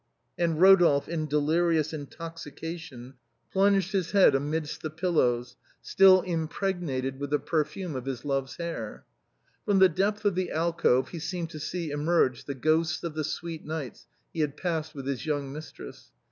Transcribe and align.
"And 0.39 0.57
Eodolphe, 0.57 1.07
in 1.07 1.27
delirious 1.27 1.93
intoxication, 1.93 3.13
plunged 3.53 3.91
his 3.91 4.13
head 4.13 4.33
amongst 4.33 4.81
the 4.81 4.89
pillows, 4.89 5.57
still 5.79 6.21
impregnated 6.23 7.19
with 7.19 7.29
the 7.29 7.37
per 7.37 7.63
fume 7.63 7.95
of 7.95 8.05
his 8.05 8.25
love's 8.25 8.55
hair. 8.55 9.05
From 9.63 9.77
the 9.77 9.89
depth 9.89 10.25
of 10.25 10.33
the 10.33 10.49
alcove 10.49 11.09
he 11.09 11.19
seemed 11.19 11.51
to 11.51 11.59
see 11.59 11.91
emerge 11.91 12.45
the 12.45 12.55
ghosts 12.55 13.03
of 13.03 13.13
the 13.13 13.23
sweet 13.23 13.63
nights 13.63 14.07
he 14.33 14.39
had 14.39 14.57
passed 14.57 14.95
with 14.95 15.05
his 15.05 15.27
young 15.27 15.53
mistress. 15.53 16.09